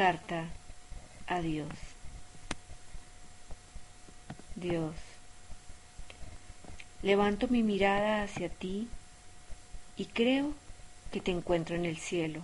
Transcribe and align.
Carta 0.00 0.46
a 1.26 1.42
Dios. 1.42 1.68
Dios, 4.56 4.94
levanto 7.02 7.48
mi 7.48 7.62
mirada 7.62 8.22
hacia 8.22 8.48
ti 8.48 8.88
y 9.98 10.06
creo 10.06 10.54
que 11.12 11.20
te 11.20 11.32
encuentro 11.32 11.76
en 11.76 11.84
el 11.84 11.98
cielo, 11.98 12.40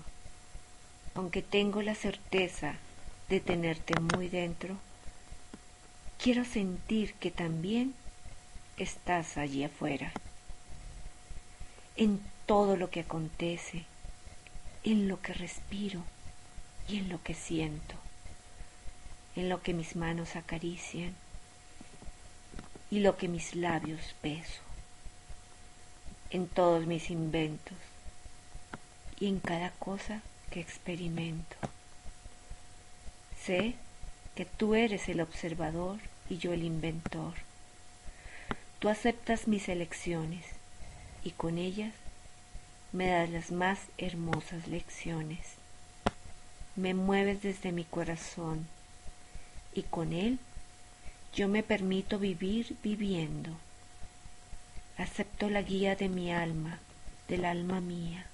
aunque 1.14 1.40
tengo 1.40 1.80
la 1.80 1.94
certeza 1.94 2.74
de 3.30 3.40
tenerte 3.40 3.98
muy 4.14 4.28
dentro, 4.28 4.76
quiero 6.22 6.44
sentir 6.44 7.14
que 7.14 7.30
también 7.30 7.94
estás 8.76 9.38
allí 9.38 9.64
afuera, 9.64 10.12
en 11.96 12.20
todo 12.44 12.76
lo 12.76 12.90
que 12.90 13.00
acontece, 13.00 13.86
en 14.84 15.08
lo 15.08 15.22
que 15.22 15.32
respiro 15.32 16.04
y 16.88 16.98
en 16.98 17.08
lo 17.08 17.22
que 17.22 17.34
siento, 17.34 17.94
en 19.34 19.48
lo 19.48 19.62
que 19.62 19.74
mis 19.74 19.96
manos 19.96 20.36
acarician 20.36 21.14
y 22.90 23.00
lo 23.00 23.16
que 23.16 23.28
mis 23.28 23.54
labios 23.54 24.14
beso, 24.22 24.62
en 26.30 26.46
todos 26.46 26.86
mis 26.86 27.10
inventos 27.10 27.76
y 29.18 29.26
en 29.26 29.40
cada 29.40 29.70
cosa 29.70 30.22
que 30.50 30.60
experimento. 30.60 31.56
Sé 33.42 33.74
que 34.34 34.44
tú 34.44 34.74
eres 34.74 35.08
el 35.08 35.20
observador 35.20 35.98
y 36.28 36.38
yo 36.38 36.52
el 36.52 36.62
inventor. 36.62 37.34
Tú 38.78 38.88
aceptas 38.88 39.48
mis 39.48 39.68
elecciones 39.68 40.44
y 41.24 41.30
con 41.32 41.58
ellas 41.58 41.94
me 42.92 43.08
das 43.08 43.30
las 43.30 43.50
más 43.50 43.80
hermosas 43.98 44.68
lecciones 44.68 45.56
me 46.76 46.94
mueves 46.94 47.42
desde 47.42 47.72
mi 47.72 47.84
corazón 47.84 48.66
y 49.74 49.82
con 49.82 50.12
él 50.12 50.38
yo 51.34 51.48
me 51.48 51.62
permito 51.62 52.18
vivir 52.18 52.76
viviendo. 52.82 53.50
Acepto 54.96 55.50
la 55.50 55.60
guía 55.60 55.94
de 55.94 56.08
mi 56.08 56.32
alma, 56.32 56.78
del 57.28 57.44
alma 57.44 57.82
mía, 57.82 58.26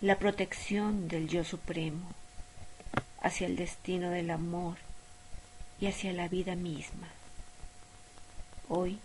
la 0.00 0.18
protección 0.18 1.08
del 1.08 1.28
yo 1.28 1.44
supremo, 1.44 2.08
hacia 3.20 3.46
el 3.46 3.56
destino 3.56 4.10
del 4.10 4.30
amor 4.30 4.76
y 5.78 5.86
hacia 5.86 6.14
la 6.14 6.28
vida 6.28 6.54
misma. 6.54 7.08
Hoy 8.70 8.98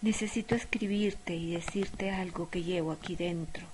necesito 0.00 0.54
escribirte 0.54 1.34
y 1.34 1.52
decirte 1.52 2.10
algo 2.10 2.48
que 2.48 2.62
llevo 2.62 2.92
aquí 2.92 3.16
dentro. 3.16 3.66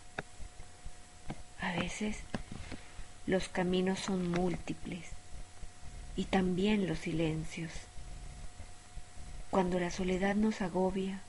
A 1.60 1.72
veces 1.74 2.16
los 3.30 3.48
caminos 3.48 4.00
son 4.00 4.28
múltiples 4.32 5.06
y 6.16 6.24
también 6.24 6.88
los 6.88 6.98
silencios. 6.98 7.70
Cuando 9.50 9.78
la 9.78 9.92
soledad 9.92 10.34
nos 10.34 10.60
agobia, 10.60 11.20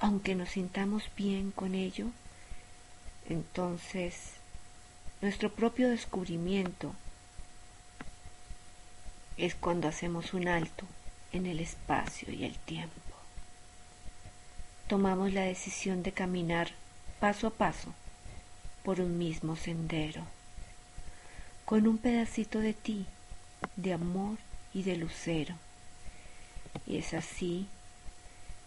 aunque 0.00 0.34
nos 0.34 0.48
sintamos 0.48 1.10
bien 1.14 1.50
con 1.50 1.74
ello, 1.74 2.06
entonces 3.28 4.14
nuestro 5.20 5.52
propio 5.52 5.90
descubrimiento 5.90 6.94
es 9.36 9.54
cuando 9.54 9.88
hacemos 9.88 10.32
un 10.32 10.48
alto 10.48 10.86
en 11.32 11.44
el 11.44 11.60
espacio 11.60 12.32
y 12.32 12.46
el 12.46 12.54
tiempo. 12.54 12.94
Tomamos 14.88 15.34
la 15.34 15.42
decisión 15.42 16.02
de 16.02 16.12
caminar 16.12 16.70
paso 17.20 17.48
a 17.48 17.50
paso 17.50 17.92
por 18.82 19.02
un 19.02 19.18
mismo 19.18 19.56
sendero 19.56 20.35
con 21.66 21.88
un 21.88 21.98
pedacito 21.98 22.60
de 22.60 22.72
ti, 22.72 23.06
de 23.74 23.92
amor 23.92 24.38
y 24.72 24.84
de 24.84 24.96
lucero. 24.96 25.56
Y 26.86 26.96
es 26.96 27.12
así 27.12 27.66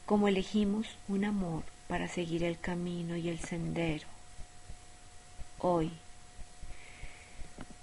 como 0.06 0.28
elegimos 0.28 0.86
un 1.08 1.24
amor 1.24 1.64
para 1.88 2.10
seguir 2.10 2.44
el 2.44 2.60
camino 2.60 3.16
y 3.16 3.30
el 3.30 3.40
sendero. 3.40 4.06
Hoy, 5.60 5.94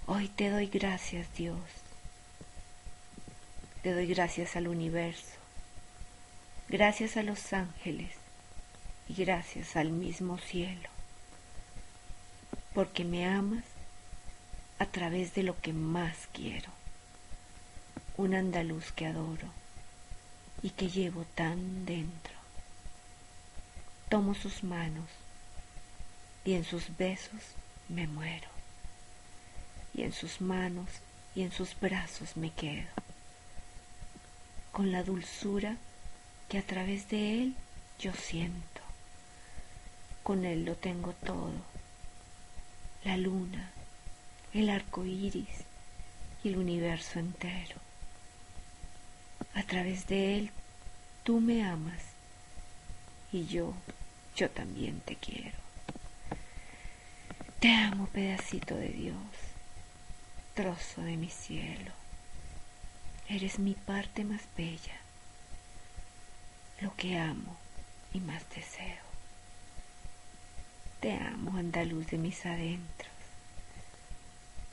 hoy 0.05 0.27
te 0.27 0.51
doy 0.51 0.67
gracias 0.67 1.27
Dios. 1.35 1.57
Te 3.81 3.93
doy 3.93 4.05
gracias 4.05 4.55
al 4.55 4.67
universo, 4.67 5.37
gracias 6.69 7.17
a 7.17 7.23
los 7.23 7.53
ángeles 7.53 8.11
y 9.09 9.15
gracias 9.15 9.75
al 9.75 9.89
mismo 9.89 10.37
cielo, 10.37 10.89
porque 12.73 13.03
me 13.03 13.25
amas 13.25 13.63
a 14.79 14.85
través 14.85 15.33
de 15.33 15.43
lo 15.43 15.59
que 15.59 15.73
más 15.73 16.27
quiero, 16.33 16.69
un 18.17 18.35
andaluz 18.35 18.91
que 18.91 19.07
adoro 19.07 19.47
y 20.61 20.71
que 20.71 20.89
llevo 20.89 21.25
tan 21.35 21.85
dentro. 21.85 22.33
Tomo 24.09 24.35
sus 24.35 24.63
manos 24.63 25.09
y 26.45 26.53
en 26.53 26.63
sus 26.63 26.95
besos 26.97 27.41
me 27.89 28.07
muero, 28.07 28.47
y 29.93 30.03
en 30.03 30.13
sus 30.13 30.41
manos 30.41 30.87
y 31.35 31.43
en 31.43 31.51
sus 31.51 31.79
brazos 31.79 32.37
me 32.37 32.51
quedo, 32.51 32.87
con 34.71 34.91
la 34.91 35.03
dulzura 35.03 35.77
que 36.49 36.57
a 36.57 36.65
través 36.65 37.09
de 37.09 37.41
él 37.41 37.55
yo 37.99 38.13
siento. 38.13 38.81
Con 40.23 40.45
él 40.45 40.65
lo 40.65 40.75
tengo 40.75 41.13
todo, 41.13 41.53
la 43.03 43.17
luna, 43.17 43.71
el 44.53 44.69
arco 44.69 45.05
iris 45.05 45.65
y 46.43 46.49
el 46.49 46.57
universo 46.57 47.19
entero. 47.19 47.75
A 49.53 49.63
través 49.63 50.07
de 50.07 50.37
él 50.37 50.51
tú 51.23 51.39
me 51.39 51.63
amas 51.65 52.01
y 53.31 53.45
yo, 53.45 53.73
yo 54.35 54.49
también 54.49 55.01
te 55.01 55.15
quiero. 55.15 55.57
Te 57.59 57.73
amo, 57.73 58.07
pedacito 58.07 58.75
de 58.75 58.89
Dios, 58.89 59.17
trozo 60.53 61.01
de 61.01 61.17
mi 61.17 61.29
cielo. 61.29 61.91
Eres 63.27 63.59
mi 63.59 63.73
parte 63.73 64.23
más 64.23 64.41
bella, 64.55 64.95
lo 66.79 66.95
que 66.95 67.17
amo 67.17 67.57
y 68.13 68.19
más 68.19 68.47
deseo. 68.55 69.05
Te 71.01 71.13
amo, 71.13 71.57
andaluz 71.57 72.07
de 72.07 72.17
mis 72.17 72.45
adentros 72.45 73.16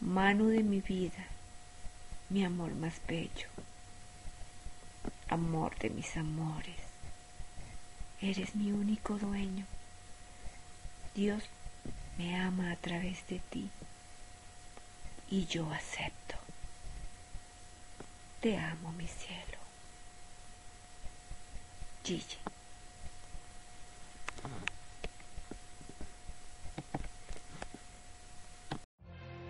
mano 0.04 0.48
de 0.48 0.62
mi 0.62 0.82
vida, 0.82 1.24
mi 2.28 2.44
amor 2.44 2.74
más 2.74 3.00
bello, 3.08 3.48
amor 5.30 5.78
de 5.78 5.88
mis 5.88 6.14
amores, 6.18 6.76
eres 8.20 8.54
mi 8.54 8.70
único 8.70 9.16
dueño. 9.18 9.64
Dios 11.14 11.42
me 12.18 12.38
ama 12.38 12.72
a 12.72 12.76
través 12.76 13.26
de 13.28 13.38
ti 13.38 13.70
y 15.30 15.46
yo 15.46 15.72
acepto. 15.72 16.36
Te 18.42 18.58
amo, 18.58 18.92
mi 18.92 19.08
cielo. 19.08 19.58
Gigi. 22.04 22.36